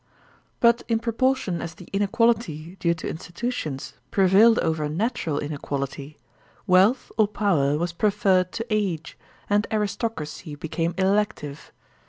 But 0.59 0.81
in 0.87 0.97
proportion 0.97 1.61
as 1.61 1.75
the 1.75 1.87
inequality 1.93 2.75
due 2.79 2.95
to 2.95 3.07
institutions 3.07 3.93
prevailed 4.09 4.57
over 4.57 4.89
natural 4.89 5.37
inequality, 5.37 6.17
wealth 6.65 7.11
or 7.19 7.27
power* 7.27 7.77
was 7.77 7.93
preferred 7.93 8.51
to 8.53 8.65
age, 8.71 9.15
and 9.47 9.67
aristocracy 9.71 10.55
became 10.55 10.95
elective. 10.97 11.71